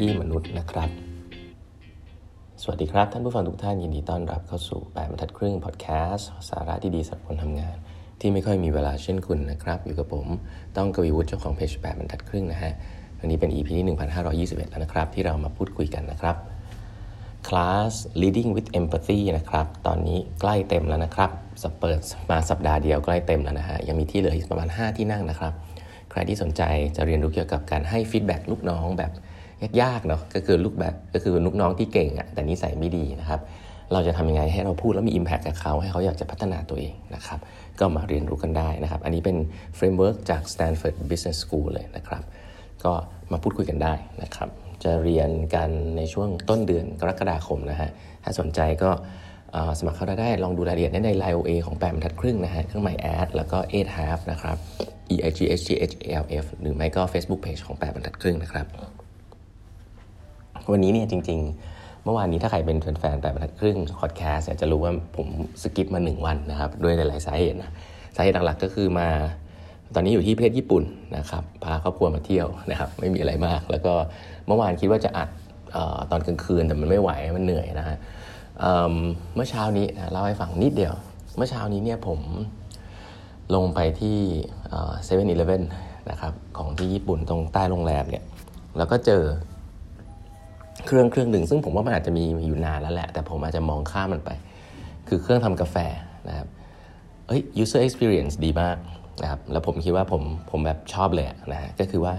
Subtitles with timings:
[0.00, 0.90] ที่มนุษย์นะครับ
[2.62, 7.76] สวัสดีครับ ท่านผู้ฟังทุกท่านยินดีต้อนรับเข้าสู่แปดบรรทัดครึ่งพอดแคสต์สาระที่ดีสำหรับคนทำงาน
[8.20, 10.26] ที่ไม่ค่อยมีเวลาเช่นคุณนะครับ อยู่กับผม
[10.76, 12.72] ต้องกวีวุฒิเจ้าของเพจแปดบรรทัดครึ่งนะฮะ
[13.18, 16.36] วันนี้เป็น EP ที่1521 แล้วนะครับ ที่เรามาพูดคุยกันนะครับ
[17.48, 21.30] คลาส leading with empathy นะครับ ตอนนี้ใกล้เต็มแล้วนะครับ
[21.62, 21.98] สเปิด
[22.30, 25.52] มาสัปดาห์เดียวใกล้เต็มแล้วนะฮะ ยังมีที่เหลืออีกประมาณ 5 ที่นั่งนะครับ
[26.10, 26.62] ใครที่สนใจ
[26.96, 29.12] จะเรียนรู้เกี่ยวกับการให้ feedback ลูกน้องแบบ
[29.82, 33.40] ยากๆเนาะก็คือลูกแบบก็คือลูกน้องที่เก่งอะแต่นิสัยไม่ดีนะครับ
[33.92, 37.38] เราจะทำยังไงให้เราพูดแล้วมี Impact กับเขาให้เขาอยากจะพัฒนาตัวเองนะครับ
[37.78, 39.36] ก็มาเรียนรู้กันได้นะครับ อันนี้เป็น
[39.76, 42.22] framework จาก Stanford Business School เลยนะครับ
[42.84, 42.92] ก็
[43.32, 44.48] มาพูดคุยกันได้นะครับ
[44.84, 47.90] จะเรียนกันในช่วงต้นเดือนกรกฎาคมนะฮะ
[48.24, 48.90] ถ้าสนใจก็
[49.78, 54.56] สมัครเข้าได้ลองดูรายละเอียดได้ใน Line OA ของแปดบรรทัดครึ่งนะฮะเครื่องหมายแอดแล้วก็ eight half นะครับ
[55.14, 58.66] e i g h g h a l f หรือไม่ก็ Facebook Page ของแปมทัดครึ่งนะครับ
[60.72, 61.40] วันนี้เนี่ยจริง
[61.72, 65.28] ๆ เมื่อวานนี้ถ้าใครเป็นแฟนๆแปดบรรทัดครึ่งพอดแคสต์จะรู้ว่าผม
[65.62, 67.70] สกิปมาหนึ่งวันนะครับด้วยหลายๆสาเหตุนะ
[68.16, 69.08] สาเหตุหลักๆก็คือมา
[69.94, 70.82] ตอนนี้อยู่ที่ประเทศญี่ปุ่น
[71.16, 73.92] นะครับพาครอบครัวมาเที่ยวนะครับไม่มีอะไรมาก แล้วก็
[74.46, 75.28] เมื่อวานคิดว่าจะอัด
[75.76, 75.78] อ
[76.10, 77.96] ตอนกลางคืนแต่มันไม่ไหวมันเหนื่อยนะฮะ
[78.60, 80.94] เเมื่อเช้านี้เล่าให้ฟังนิดเดียว
[81.36, 82.20] เมื่อเช้านี้เนี่ยผม
[83.54, 84.18] ลงไปที่
[85.04, 85.62] เซเว่นอีเลฟเว่น
[86.10, 88.24] นะครับของที่ญี่ปุ่นตรงใต้โรงแรมเนี่ย
[88.78, 89.22] แล้วก็เจอ
[90.86, 94.30] เครื่องเครื่องหนึ่งซึ่งผมว่ามันอาจจะมีอยู่นานแล้วแหละ แต่ผมอาจจะมองข้ามมันไป
[95.08, 95.76] คือเครื่องทำกาแฟ
[96.28, 96.46] นะครับ
[97.26, 98.76] เอ้ย user experience ดีมาก
[99.22, 102.14] นะครับแล้วผมคิดว่าผมผมแบบชอบเลยนะฮะก็คือว่า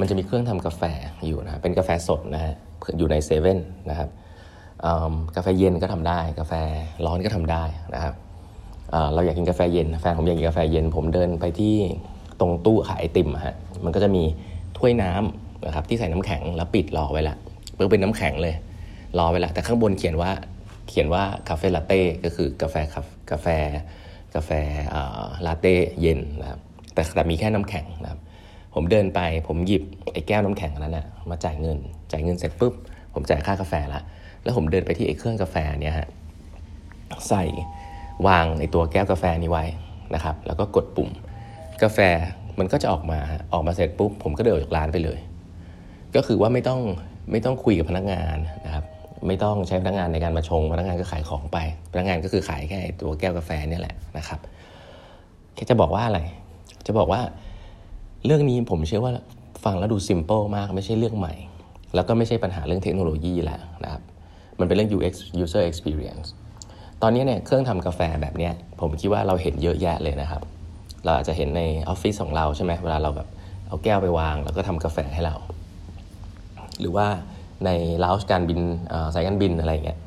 [0.00, 0.82] มันจะมีเครื่องทำกาแฟ
[1.26, 2.54] อยู่นะเป็นกาแฟสดนะฮะ
[2.98, 3.58] อยู่ในเซเว่น
[3.90, 4.08] นะครับ
[5.36, 6.52] กาแฟเย็นก็ทำได้ กาแฟ
[7.06, 8.14] ร้อนก็ทำได้นะครับ
[9.14, 11.74] เราอยากกินกาแฟเย็นแฟนผมอยากกินกาแฟเย็น ผมเดินไปที่
[12.40, 14.22] ตรงตู้ขายไอติมฮะมันก็จะมี
[14.78, 17.36] ถ้วยน้ำนะครับที่ใส่น้ำแข็งแล้วปิดรอไว้ละ
[17.80, 18.54] เพื่อเป็นน้ำแข็งเลย
[19.18, 20.30] รอไว้ละแต่ข้างบนเขียนว่า
[20.88, 22.76] เขียนว่าคาเฟ่ลาเต้ก็คือกาแฟ
[23.30, 23.46] กาแฟ
[24.34, 24.50] กาแฟ
[25.46, 26.60] ลาเต้เย็นนะครับ
[26.94, 28.20] แต่แต่มีแค่น้ำแข็งนะครับ
[28.74, 29.82] ผมเดินไปผมหยิบ
[30.12, 31.78] ไอ้แก้วน้ำแข็งนั้นนะมาจ่ายเงิน
[32.10, 32.74] จ่ายเงินเสร็จปุ๊บ
[33.14, 34.00] ผมจ่ายค่ากาแฟละ
[34.42, 36.08] แล้วผมเดินไปที่ไอ้เครื่องกาแฟเนี่ยฮะ
[37.28, 37.44] ใส่
[38.26, 39.64] วางในตัวแก้วกาแฟนี้ไว้
[40.14, 41.10] นะครับ แล้วก็กดปุ่ม
[41.82, 41.98] กาแฟ
[42.58, 43.18] มันก็จะออกมา
[43.52, 45.18] ออกมาเสร็จปุ๊บ ผมก็เดินออกจากร้านไปเลย
[46.16, 46.80] ก็คือว่าไม่ต้อง
[47.30, 48.36] ไม่ต้องคุยกับพนักงาน
[48.66, 48.84] นะครับ
[49.26, 51.58] ไม่ต้องใช้พนักงานในการมาชงพนักงานก็ขายของไป
[51.92, 54.40] พนักงานก็คือขายแค่ตัวแก้วกาแฟนี่แหละนะครับ
[55.54, 56.20] แค่จะบอกว่าอะไร
[56.86, 57.20] จะบอกว่า
[58.26, 59.12] เรื่องนี้ผมเชื่อว่า
[59.64, 61.34] ฟังแล้วดูซิมเปิลมากไม่ใช่เรื่องใหม่
[61.94, 64.02] แล้วก็ไม่ใช่ปัญหาเรื่องเทคโนโลยีแล้วนะครับ
[64.58, 66.28] มันเป็นเรื่อง UX user experience
[67.02, 68.50] ตอนนี้เนี่ยเครื่องทำกาแฟแบบนี้
[68.80, 70.42] ผมคิดว่าเราเห็นเยอะแยะเลยนะครับ
[71.04, 73.28] เราอาจจะเห็นในออฟฟิศของเราใช่ไหมเวลาเราแบบ
[73.68, 75.36] เอาแก้วไปวาง แล้วก็ทำกาแฟให้เรา
[76.80, 77.06] หรือว่า
[77.64, 77.70] ใน
[78.04, 78.60] ลาวการบิน
[79.14, 79.98] สายการบินอะไรเงี้ย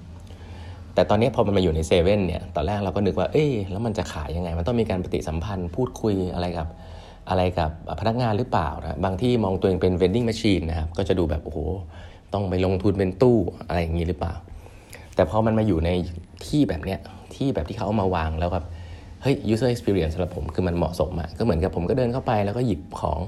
[0.93, 6.67] แต่ตอนนี้พอมันมาอยู่ในเซเว่นเนี่ยตอนแรกเราก็นึกว่าเอ๊แล้วมันจะขายยังไง มันต้องมีการปฏิสัมพันธ์พูดคุยอะไรกับ
[7.29, 11.59] อะไรกับพนักงานหรือเปล่านะบางที่มองตัวเองเป็น vending machine นะครับก็จะดูแบบโอ้โห
[12.33, 14.33] ต้องไปลงทุนเป็นตู้อะไรอย่างนี้หรือเปล่า
[15.15, 15.89] แต่พอมันมาอยู่ใน
[16.47, 16.99] ที่แบบเนี้ย
[17.35, 18.65] ที่แบบที่เขาเอามาวางแล้วแบบ
[19.21, 23.19] เฮ้ย user experience สำหรับผมคือมันเหมาะสมอะก็เหมือนกับผมก็เดินเข้าไปแล้วก็หยิบของ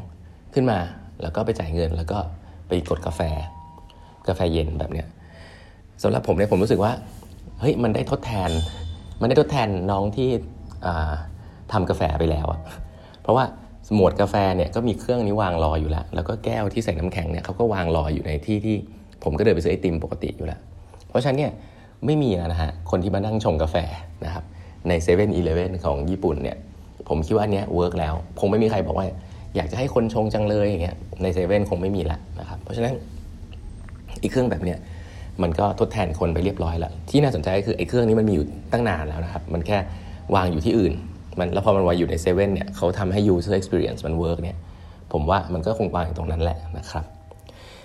[0.54, 0.80] ขึ้นมา
[1.22, 2.20] แล้วก็ไปจ่ายเงินแล้วก็
[2.68, 3.22] ไปกดกาแฟ
[4.28, 5.08] กาแฟเย็นแบบเนี้ย
[6.04, 6.92] สำหรับผมเนี่ยผมรู้สึกว่า
[7.60, 8.50] เฮ้ยมันได้ทดแทน
[9.22, 10.30] มันได้ทดแทนน้องที่
[11.72, 12.60] ทำกาแฟไปแล้วอะ
[13.22, 13.46] เพราะว่า
[13.96, 18.76] หมวดกาแฟเนี่ยก็มีเครื่องนี้วางรออยู่แล้ว แล้วก็แก้วที่ใส่น้ำแข็งเนี่ยเขาก็วางรออยู่ในที่ที่
[19.24, 20.60] ผมก็เดินไปซื้อไอติมปกติอยู่แล้ว
[21.10, 21.52] เพราะฉะนั้นเนี่ย
[22.06, 23.76] ไม่มีนะฮะคนที่มานั่งชงกาแฟ
[24.26, 24.44] นะครับ
[24.88, 26.58] ในเซเว่นอีเลฟเว่นของญี่ปุ่นเนี่ย
[27.10, 29.06] ผมคิดว่าอันเนี้ย work แล้ว คงไม่มีใครบอกว่า
[29.56, 32.94] อยากจะให้คนชงจังเลยอย่างเงี้ยในเซเว่นคงไม่มีละนะครับเพราะฉะนั้น
[34.22, 34.78] อีกเครื่องแบบเนี้ย
[35.42, 39.78] มันก็ทดแทนคนไปเรียบร้อยแล้ว ที่น่าสนใจก็คือไอ้เครื่องนี้มันมีอยู่ตั้งนานแล้วนะครับ มันแค่
[40.36, 40.94] วางอยู่ที่อื่น
[41.40, 44.58] มันแล้วพอมันวางอยู่ในเซเว่นเนี่ยเขาทำให้ user experience มัน work เนี่ย
[45.14, 47.06] ผมว่ามันก็คงวางอยู่ตรงนั้นแหละนะครับ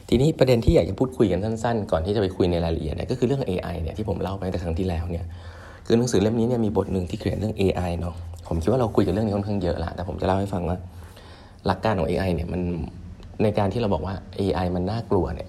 [0.09, 5.25] ทีนี้ประเด็นที่อยากจะพูดคุยกันสั้นๆ ก่อนที่จะไปคุยในรายละเอียดเนี่ยก็คือเรื่อง AI เนี่ยที่ผมเล่าไปแต่ครั้งที่แล้วเนี่ย
[5.87, 8.15] คือหนังสือเล่มนี้เนี่ยมีบทหนึ่งที่เขียนเรื่อง AI เนาะ
[8.49, 10.77] ผมคิดว่าเราคุยกันเรื่องนี้ค่อนข้างเยอะละแต่ผมจะเล่าให้ฟังว่า
[11.67, 12.61] หลักการของ AI เนี่ยมัน
[13.43, 15.49] ในการที่เราบอกว่า AI มันน่ากลัวเนี่ย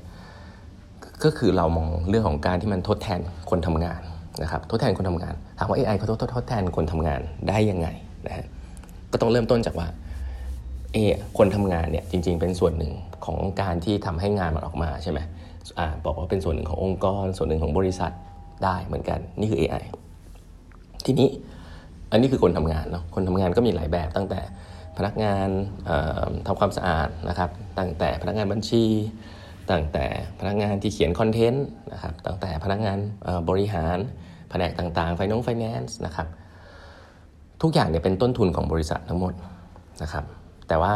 [1.24, 3.20] ก็คือเรามองเรื่องของการที่มันทดแทน
[3.50, 4.02] คนทำงาน
[4.44, 7.88] นะครับทดแทนคนทำงานถามว่า AI เขาทดทดแทนคนทำงานได้ยังไง
[8.28, 8.46] นะฮะ
[9.12, 9.88] ก็ต้องเริ่มต้นจากว่า
[10.94, 10.98] เอ
[11.38, 12.94] คนทำงานเนี่ยจริง ๆ เป็นส่วนหนึ่ง
[13.26, 15.20] ของการที่ทำให้งานมันออกมาใช่ไหม
[15.80, 18.12] อ่าบอกว่าเป็นส่วนหนึ่งขององค์กร ส่วนหนึ่งของบริษัท
[18.64, 19.84] ได้เหมือนกันนี่คือ AI
[21.06, 21.30] ทีนี้
[22.12, 24.40] อันนี้คือคนทำงานเนาะคนทำงานก็มีหลายแบบตั้งแต่
[25.06, 25.50] นักงาน
[26.48, 27.50] ทำความสะอาดนะครับ
[27.80, 28.86] ตั้งแต่พนักงานบัญชี
[29.72, 30.06] ตั้งแต่
[30.40, 32.98] พนักงานที่เขียนคอนเทนต์นะครับ ตั้งแต่พนักงาน
[33.50, 33.98] บริหาร
[34.50, 36.28] แผนกต่างๆ ไฟนองไฟแนนซ์นะครับ
[37.62, 39.34] ทุกอย่างเนี่ยเป็นต้นทุนของบริษัททั้งหมด
[40.04, 40.24] นะครับ
[40.68, 40.94] แต่ว่า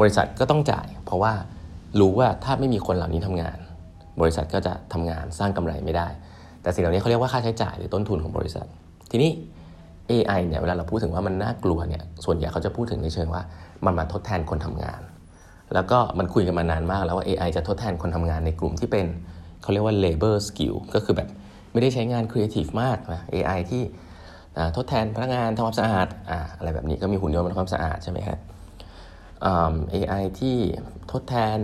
[0.00, 1.32] บริษัทก็ต้องจ่าย เพราะว่า
[2.00, 3.58] รู้ว่าถ้าไม่มีคนเหล่านี้ทำงาน
[4.20, 6.08] บริษัทก็จะทำงานสร้างกำไรไม่ได้
[6.62, 8.66] แต่สิ่งเหล่านี้เขาเรียกว่าค่าใช้จ่ายหรือต้นทุนของบริษัท
[9.10, 9.30] ทีนี้
[10.10, 13.42] AI เนี่ยเวลาเราพูดถึงว่ามันน่ากลัวเนี่ยส่วนใหญ่เขาจะพูดถึงในเชิงว่า
[13.86, 15.00] มันมาทดแทนคนทำงาน
[15.74, 19.06] แล้วก็มันคุยกันมานานมากแล้วว่า AI จะทดแทนคนทำงานในกลุ่มที่เป็น
[19.62, 21.28] เขาเรียกว่า labor skill ก็คือแบบ
[21.72, 23.82] ไม่ได้ใช้งาน creative มากนะ AI ที่
[24.76, 28.38] ทดแทนพนักงานทำความสะอาดออะไรแบบนี้ก็มีหุ่นยนต์ทำความสะอาดใช่ไหมฮะ
[29.94, 30.56] AI ที่
[31.12, 31.58] ทดแทน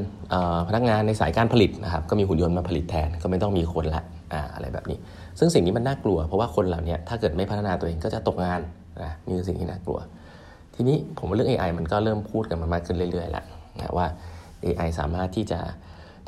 [0.69, 4.03] พนักงานในสายการผลิตนะครับก็มีหุ่นยนต์มาผลิตแทนก็ไม่ต้องมีคนละ
[4.55, 4.99] อะไรแบบนี้
[5.39, 8.61] ซึ่งสิ่งนี้มันน่ากลัว เพราะว่าคนเหล่านี้ถ้าเกิดไม่พัฒนาตัวเองก็จะตกงาน
[9.03, 9.99] นะนี่คือสิ่งที่น่ากลัว
[10.75, 13.45] ทีนี้ผมว่าเรื่อง AI มันก็เริ่มพูดกันมามากขึ้นเรื่อยๆแล้ว
[13.79, 14.07] นะว่า
[14.65, 15.61] AI สามารถที่จะ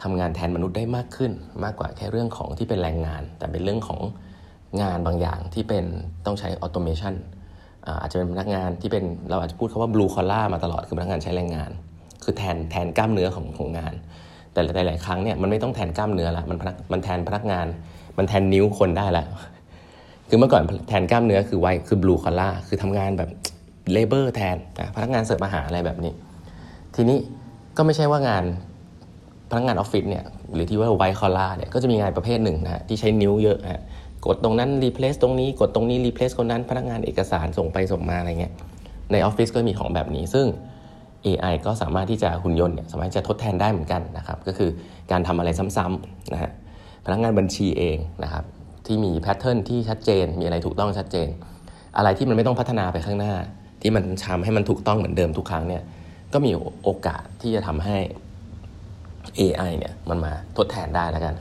[0.02, 1.32] ทำงานแทนมนุษย์ได้มากขึ้น
[1.64, 4.00] มากกว่าแค่เรื่องของที่เป็นแรงงาน แต่เป็นเรื่องของ
[4.82, 5.84] งานบางอย่างที่เป็น
[6.26, 7.14] ต้องใช้ automation
[8.00, 11.70] อาจจะเป็นพนักงานที่เป็นเราอาจจะพูดคำว่า blue collar มาตลอดคือพนักงานใช้แรงงาน
[12.25, 13.94] คือแทนแทนกล้ามเนื้อของของงาน
[14.52, 16.58] แต่หลายๆครั้งเนี่ยมันไม่ต้องแทนกล้ามเนื้อละมัน
[16.93, 17.66] มันแทนพนักงาน
[18.18, 19.26] มันแทนนิ้วคนได้และ
[20.28, 23.30] คือเมื่อก่อนแทนกล้ามเนื้อคือ white คือ blue collar คือทำงานแบบ
[23.92, 24.56] labor แทน
[24.96, 26.12] พนักงานเสิร์ฟอาหารอะไรแบบนี้
[26.94, 27.18] ทีนี้
[27.76, 28.44] ก็ไม่ใช่ว่างาน
[29.50, 30.24] พนักงานออฟฟิศเนี่ย
[30.54, 33.82] หรือที่ว่า white collar เนี่ยก็จะมีงานประเภทหนึ่งนะที่ใช้นิ้วเยอะฮะ
[34.26, 38.52] กดตรงนั้น replace ตรงนี้กดตรงนี้ replace คนนั้นพนักงานเอกสารส่งไปส่งมาอะไรเงี้ย
[39.12, 40.46] ในออฟฟิศก็มีของแบบนี้ ซึ่ง
[41.26, 44.70] AI ก็สามารถที่จะหุ่นยนต์เนี่ยสามารถจะทดแทนได้เหมือนกันนะครับ ก็คือ
[45.10, 46.50] การทำอะไรซ้ำๆนะฮะ
[47.10, 48.44] พนักงานบัญชีเองนะครับ
[48.87, 51.28] ที่มี pattern ที่ชัดเจน มีอะไรถูกต้องชัดเจน
[51.96, 53.34] อะไรที่มันไม่ต้องพัฒนาไปข้างหน้า
[53.82, 55.82] ที่มันทำให้มันถูกต้องเหมือนเดิมทุกครั้งเนี่ย
[56.32, 56.50] ก็มี
[56.82, 57.96] โอกาสที่จะทำให้
[59.38, 61.34] AI เนี่ยมันมาทดแทนได้แล้วกัน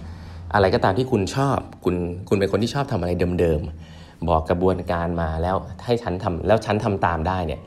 [0.53, 1.95] อะไรก็ตามที่คุณชอบคุณ
[2.29, 5.55] คุณเป็นคนที่ชอบทำอะไรเดิมๆบอกกระบวนการมาแล้ว
[5.85, 7.61] ให้ฉันทำแล้วฉันทำตามได้เนี่ย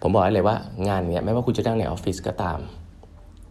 [0.00, 0.56] ผมบอกเลยว่า
[0.88, 2.58] งานเนี้ยไม่ว่าคุณจะนั่งในออฟฟิศก็ตาม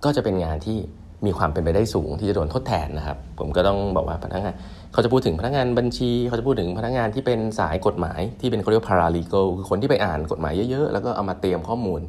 [0.03, 0.77] ก็จะเป็นงานที่
[1.25, 4.55] มีความเป็นไปได้สูงที่จะโดนทดแทนนะครับ ผมก็ต้องบอกว่าพนักงาน
[4.93, 12.01] เขาจะพูดถึงพนักงานบัญชี เขาจะพูดถึงพนักงานที่เป็นสายกฎหมายที่เป็นเขาเรียกว่า paralegal คือคนที่ไปอ่านกฎหมายเยอะๆ แล้วก็เอามาเตรียมข้อมูล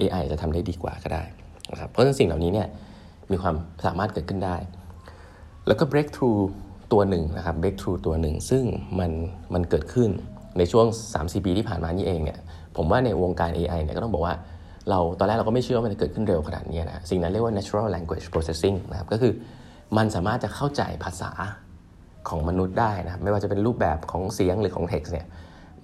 [0.00, 1.22] AI จะทำได้ดีกว่าก็ได้
[1.72, 2.68] นะครับเพราะฉะนั้นสิ่งเหล่านี้เนี่ย
[3.30, 3.54] มีความ
[3.86, 4.56] สามารถเกิดขึ้นได้
[5.66, 6.40] แล้วก็ breakthrough
[6.92, 8.64] ตัวหนึ่งนะครับ breakthrough ตัวหนึ่งซึ่ง
[8.98, 9.10] มัน
[9.54, 10.08] มันเกิดขึ้น
[10.58, 12.38] ในช่วง 3-4 ปีที่ผ่านมานี่เองเนี่ย
[12.76, 14.34] ผมว่าในวงการ AI เนี่ยก็ต้องบอกว่า
[14.90, 19.32] เราตอนแรกเราก็ไม่เชื่อว่ามันจะเกิดขึ้นเร็วขนาดนี้นะสิ่งนั้นเรียกว่า natural language processing นะครับก็คือ
[19.96, 21.30] มันสามารถจะเข้าใจภาษา
[22.28, 25.26] ของมนุษย์ได้นะครับไม่ว่าจะเป็นรูปแบบของเสียงหรือของ text เนี่ย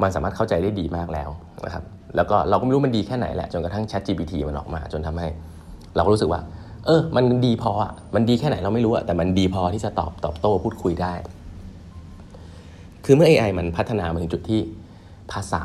[0.03, 1.31] มันสามารถเข้าใจได้ดีมากแล้ว
[1.67, 1.85] นะครับ
[2.17, 5.29] แล้วก็เราก็ไม่รู้มันดีแค่ไหนแหละจนกระทั่ง Chat GPT มันออกมา จนทำให้
[5.97, 6.41] เราก็รู้สึกว่า
[6.87, 11.15] เออ มันดีพออะมันดีแค่ไหนเราไม่รู้อะแต่มันดีพอที่จะตอบตอบโต้พูดคุยได้
[13.05, 14.61] คือเมื่อ AI มันพัฒนามาถึงจุดที่
[15.33, 15.63] ภาษา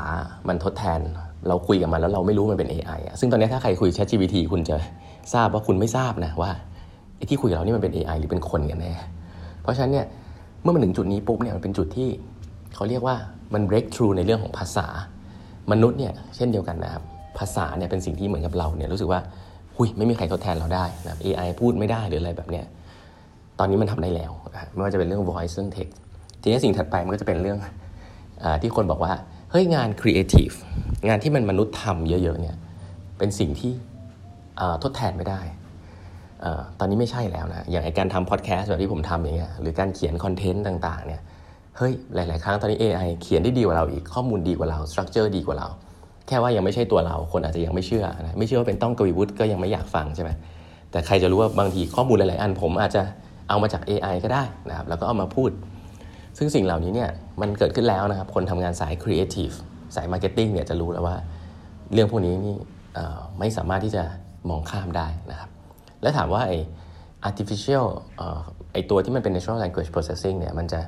[0.48, 1.00] มันทดแทน
[1.48, 4.76] เราคุยกับมันแล้วเราไม่รู้มันเป็น AI อะซึ่งตอนนี้ถ้าใครคุย ChatGPT คุณจะ
[5.34, 6.50] ทราบว่าคุณไม่ทราบนะว่า
[7.16, 8.92] ไอ้ที่คุยกับเรานี่มันเป็น AI หรือเป็นคนกันแน่
[9.62, 10.06] เพราะฉะนั้นเนี่ย
[10.62, 12.08] เมื่อมันถึงจุดนี้ปุ๊บเนี่ยมันเป็นจุดที่
[12.74, 13.16] เขาเรียกว่า
[13.54, 14.86] มัน break through ในเรื่องของภาษา
[15.72, 17.02] มนุษย์เนี่ยเช่นเดียวกันนะครับ
[17.38, 19.20] ภาษาเนี่ยเป็นสิ่งที่เหมือนกับเราเนี่ยรู้สึกว่า
[19.76, 22.64] หุยไม่มีใครทดแทนเราได้นะ AI พูดไม่ได้หรืออะไรแบบเนี้ย
[23.58, 24.32] ตอนนี้มันทำได้แล้ว
[24.74, 25.94] ไม่ว่าจะเป็นเรื่อง voice เรื่อง text
[26.42, 27.58] ทีนี้สิ่งถัดไปมันก็จะเป็นเรื่อง
[28.42, 29.12] อที่คนบอกว่า
[29.50, 30.54] เฮ้ยงาน creative
[31.08, 32.56] งานที่มันมนุษย์ทำเยอะๆเนี่ย
[33.18, 33.72] เป็นสิ่งที่
[34.82, 35.40] ทดแทนไม่ได้
[36.78, 41.22] ตอนนี้ไม่ใช่แล้วนะ อย่างการทำพอดแคสต์แบบที่ผมทำอย่างเงี้ยหรือการเขียน content ต่างๆเนี่ย
[41.76, 45.68] เฮ้ยหลาย ๆ ครั้งตอนนี้ AI เขียนได้ดีกว่าเราอีกข้อมูลดีกว่าเรา structure ดีกว่าเรา
[46.26, 50.30] แค่ว่ายังไม่ใช่ตัวเราคนอาจจะยังไม่เชื่อนะไม่เชื่อว่าเป็นต้องกวีวุฒิก็ยังไม่อยากฟังใช่ไหม
[50.90, 53.02] แต่ใครจะรู้ว่าบางทีข้อมูลหลาย ๆ อันผมอาจจะ
[53.48, 55.50] เอามาจาก AI ก็ได้นะครับแล้วก็เอามาพูด
[56.38, 59.50] ซึ่งสิ่งเหล่านี้เนี่ยมันเกิดขึ้นแล้วนะครับคนทำงานสายครีเอทีฟ
[59.94, 61.16] สาย marketing เนี่ยจะรู้แล้วว่า
[61.92, 62.56] เรื่องพวกนี้นี่
[63.38, 64.02] ไม่สามารถที่จะ
[64.50, 65.50] มองข้ามได้นะครับ
[66.02, 66.58] และถามว่าไอ้
[67.28, 67.86] artificial
[68.72, 70.80] ไอ้ตัวที่มันเป็น natural language processing เนี่ยมันจะ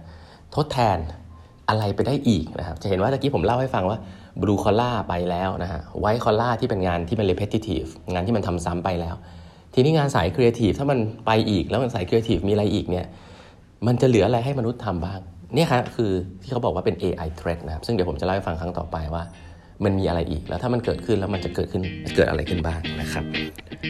[0.54, 0.98] ทดแทน
[1.68, 3.98] อะไรไปได้อีกนะครับ จะเห็นว่าตะกี้ผมเล่าให้ฟังว่า
[4.42, 9.14] blue collar ไปแล้วนะฮะ white collar ที่เป็นงานที่เป็น repetitive งานที่มันทำซ้ำไปแล้ว
[9.74, 13.06] ทีนี้งานสายครีเอทีฟถ้ามันไปอีกแล้วมันสายครีเอทีฟมีอะไรอีกเนี่ย
[13.86, 15.20] มันจะเหลืออะไรให้มนุษย์ทำบ้าง
[15.54, 19.22] เนี่ยครับคือที่เขาบอกว่าเป็น AI threat นะครับซึ่งเดี๋ยวผมจะเล่าให้ฟังครั้งต่อไปว่า
[19.84, 21.82] มันมีอะไรอีกแล้วถ้ามันเกิดขึ้นแล้วมันจะเกิดขึ้น
[22.16, 23.24] เกิดอะไรขึ้นบ้างนะครับ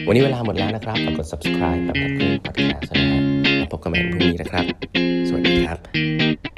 [0.07, 3.21] วันนี้เวลาหมดแล้วนะครับฝากกด subscribe แบบนักขึ้น podcast นะฮะ
[3.71, 4.65] พบกันใหม่พรุ่งนี้นะครับ
[5.27, 6.52] สวัสดีครับ